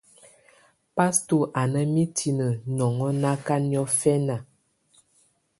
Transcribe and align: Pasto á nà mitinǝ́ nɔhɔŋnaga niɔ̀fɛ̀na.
Pasto 0.95 1.37
á 1.59 1.61
nà 1.73 1.81
mitinǝ́ 1.93 2.59
nɔhɔŋnaga 2.75 3.55
niɔ̀fɛ̀na. 3.69 4.35